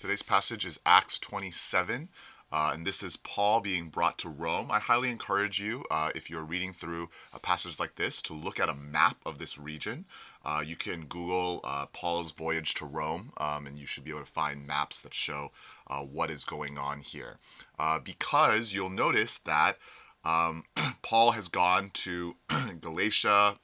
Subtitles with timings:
[0.00, 2.08] Today's passage is Acts 27,
[2.50, 4.70] uh, and this is Paul being brought to Rome.
[4.70, 8.58] I highly encourage you, uh, if you're reading through a passage like this, to look
[8.58, 10.06] at a map of this region.
[10.42, 14.20] Uh, you can Google uh, Paul's voyage to Rome, um, and you should be able
[14.20, 15.52] to find maps that show
[15.86, 17.36] uh, what is going on here.
[17.78, 19.76] Uh, because you'll notice that
[20.24, 20.64] um,
[21.02, 22.36] Paul has gone to
[22.80, 23.56] Galatia,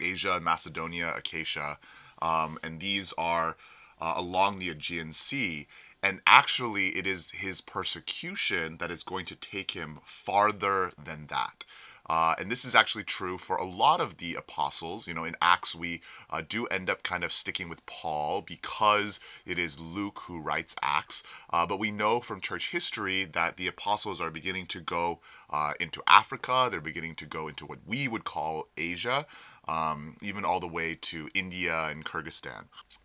[0.00, 1.76] Asia, Macedonia, Achaia,
[2.22, 3.58] um, and these are
[4.00, 5.66] uh, along the Aegean Sea.
[6.02, 11.64] And actually, it is his persecution that is going to take him farther than that.
[12.08, 15.08] Uh, and this is actually true for a lot of the apostles.
[15.08, 19.20] You know, in Acts, we uh, do end up kind of sticking with Paul because
[19.46, 21.22] it is Luke who writes Acts.
[21.50, 25.72] Uh, but we know from church history that the apostles are beginning to go uh,
[25.80, 29.26] into Africa, they're beginning to go into what we would call Asia,
[29.66, 32.64] um, even all the way to India and Kyrgyzstan.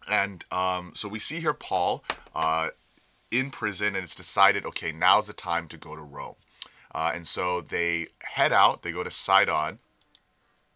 [0.10, 2.04] And um, so we see here Paul
[2.36, 2.70] uh,
[3.32, 6.36] in prison, and it's decided okay, now's the time to go to Rome.
[6.94, 9.80] Uh, and so they head out, they go to Sidon.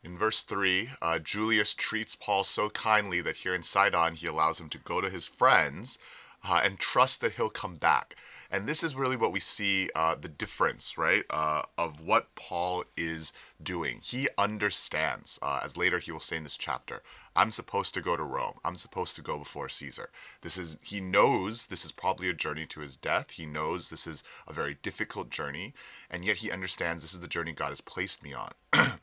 [0.03, 4.59] In verse 3, uh, Julius treats Paul so kindly that here in Sidon he allows
[4.59, 5.97] him to go to his friends
[6.43, 8.15] uh, and trust that he'll come back.
[8.51, 12.83] And this is really what we see uh, the difference, right, uh, of what Paul
[12.95, 13.99] is doing.
[14.03, 17.01] He understands, uh, as later he will say in this chapter,
[17.35, 18.59] I'm supposed to go to Rome.
[18.63, 20.09] I'm supposed to go before Caesar.
[20.41, 23.31] This is he knows this is probably a journey to his death.
[23.31, 25.73] He knows this is a very difficult journey,
[26.11, 28.51] and yet he understands this is the journey God has placed me on.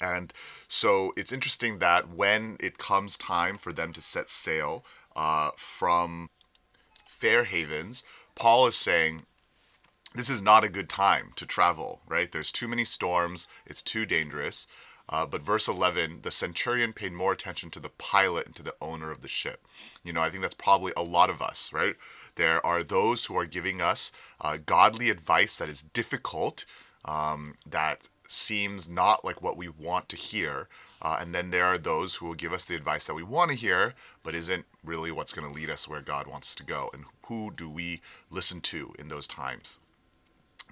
[0.00, 0.32] And
[0.68, 4.84] so it's interesting that when it comes time for them to set sail
[5.16, 6.30] uh, from
[7.18, 8.04] Fair Havens,
[8.36, 9.22] Paul is saying,
[10.14, 12.30] this is not a good time to travel, right?
[12.30, 14.68] There's too many storms, it's too dangerous.
[15.08, 18.76] Uh, but verse 11, the centurion paid more attention to the pilot and to the
[18.80, 19.66] owner of the ship.
[20.04, 21.96] You know, I think that's probably a lot of us, right?
[22.36, 26.66] There are those who are giving us uh, godly advice that is difficult,
[27.04, 30.68] um, that seems not like what we want to hear.
[31.00, 33.50] Uh, and then there are those who will give us the advice that we want
[33.50, 36.90] to hear, but isn't really what's going to lead us where God wants to go.
[36.92, 38.00] And who do we
[38.30, 39.78] listen to in those times?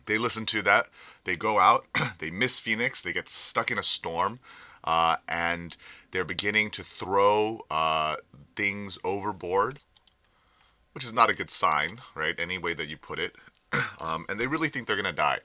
[0.05, 0.89] They listen to that.
[1.25, 1.87] They go out,
[2.19, 4.39] they miss Phoenix, they get stuck in a storm,
[4.85, 5.77] uh, and
[6.13, 8.17] they're beginning to throw uh,
[8.55, 9.81] things overboard,
[10.93, 12.39] which is not a good sign, right?
[12.39, 13.35] Any way that you put it.
[14.01, 15.41] Um, and they really think they're going to die.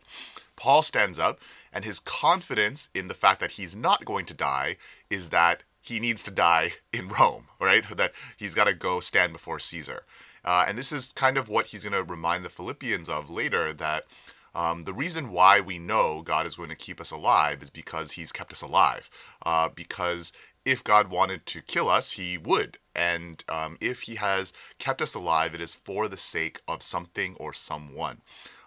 [0.56, 1.40] Paul stands up,
[1.74, 4.78] and his confidence in the fact that he's not going to die
[5.10, 7.84] is that he needs to die in Rome, right?
[7.96, 10.04] That he's got to go stand before Caesar.
[10.44, 13.74] Uh, and this is kind of what he's going to remind the Philippians of later
[13.74, 14.06] that
[14.54, 18.14] um, the reason why we know God is going to keep us alive is because
[18.14, 19.10] he's kept us alive.
[19.46, 20.34] Uh, because
[20.66, 22.78] if God wanted to kill us, he would.
[22.96, 27.36] And um, if he has kept us alive, it is for the sake of something
[27.40, 28.22] or someone.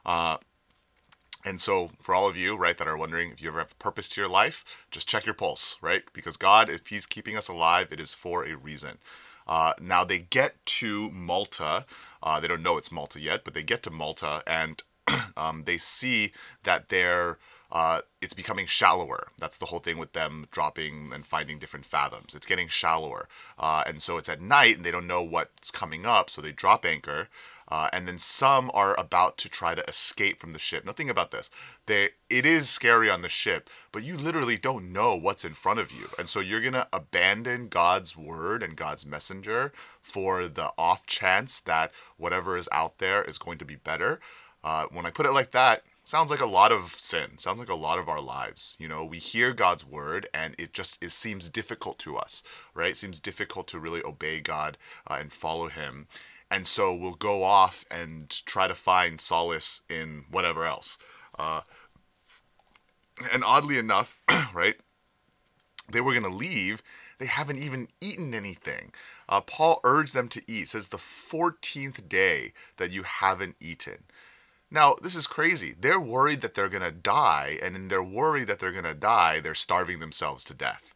[0.04, 0.38] Uh,
[1.46, 3.82] and so, for all of you, right, that are wondering if you ever have a
[3.82, 6.02] purpose to your life, just check your pulse, right?
[6.14, 8.96] Because God, if He's keeping us alive, it is for a reason.
[9.46, 11.84] Uh, now, they get to Malta.
[12.22, 14.82] Uh, they don't know it's Malta yet, but they get to Malta and
[15.36, 17.36] um, they see that they're
[17.74, 19.26] uh, it's becoming shallower.
[19.36, 22.32] That's the whole thing with them dropping and finding different fathoms.
[22.32, 23.28] It's getting shallower.
[23.58, 26.52] Uh, and so it's at night and they don't know what's coming up, so they
[26.52, 27.28] drop anchor.
[27.66, 30.84] Uh, and then some are about to try to escape from the ship.
[30.84, 31.50] Now think about this.
[31.86, 35.80] They, it is scary on the ship, but you literally don't know what's in front
[35.80, 36.08] of you.
[36.16, 41.58] And so you're going to abandon God's word and God's messenger for the off chance
[41.60, 44.20] that whatever is out there is going to be better.
[44.62, 47.70] Uh, when I put it like that, sounds like a lot of sin sounds like
[47.70, 49.04] a lot of our lives you know?
[49.04, 52.42] We hear god's word and it just it seems difficult to us
[52.74, 52.90] right?
[52.90, 54.76] It seems difficult to really obey god
[55.08, 56.06] uh, and follow him.
[56.50, 60.98] And so we'll go off and try to find solace in whatever else.
[61.38, 61.62] Uh,
[63.32, 64.20] and oddly enough
[64.54, 64.76] right
[65.90, 66.82] they were going to leave.
[67.18, 68.92] They haven't even eaten anything.
[69.28, 70.68] Uh, paul urged them to eat.
[70.68, 74.04] Says the 14th day that you haven't eaten
[74.74, 75.74] now, this is crazy.
[75.78, 78.92] They're worried that they're going to die, and in their worry that they're going to
[78.94, 80.94] die, they're starving themselves to death.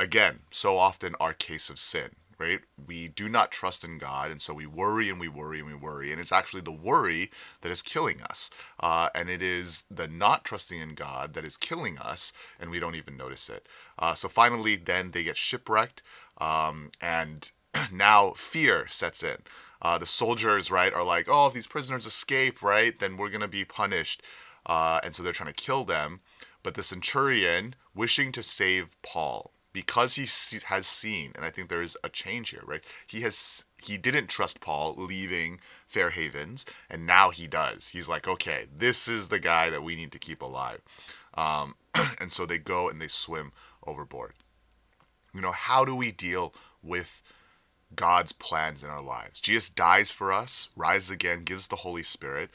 [0.00, 2.60] Again, so often our case of sin, right?
[2.86, 5.74] We do not trust in God, and so we worry and we worry and we
[5.74, 7.30] worry, and it's actually the worry
[7.60, 8.48] that is killing us.
[8.80, 12.80] Uh, and it is the not trusting in God that is killing us, and we
[12.80, 13.68] don't even notice it.
[13.98, 16.02] Uh, so finally, then they get shipwrecked,
[16.38, 17.52] um, and
[17.92, 19.38] now fear sets in
[19.82, 23.48] uh, the soldiers, right, are like, oh, if these prisoners escape, right, then we're to
[23.48, 24.22] be punished.
[24.64, 26.20] Uh, and so they're trying to kill them.
[26.62, 30.26] But the centurion, wishing to save Paul, because he
[30.66, 32.84] has seen, and I think there is a change here, right?
[33.06, 37.88] He has he didn't trust Paul leaving Fair Havens, and now he does.
[37.88, 40.80] He's like, okay, this is the guy that we need to keep alive.
[41.34, 41.74] Um,
[42.20, 43.50] and so they go and they swim
[43.84, 44.34] overboard.
[45.34, 47.22] You know, how do we deal with
[47.96, 49.40] God's plans in our lives?
[49.40, 52.50] Jesus dies for us, rises again, gives the Holy Spirit,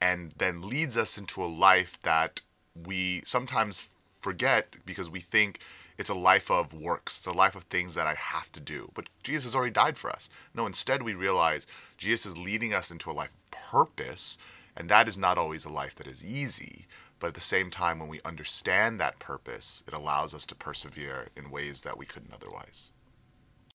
[0.00, 2.40] and then leads us into a life that
[2.74, 3.88] we sometimes
[4.20, 5.60] forget because we think
[5.98, 7.18] it's a life of works.
[7.18, 8.90] It's a life of things that I have to do.
[8.94, 10.28] But Jesus has already died for us.
[10.54, 11.66] No, instead we realize
[11.96, 14.38] Jesus is leading us into a life of purpose,
[14.76, 16.86] and that is not always a life that is easy.
[17.18, 21.28] But at the same time, when we understand that purpose, it allows us to persevere
[21.36, 22.92] in ways that we couldn't otherwise.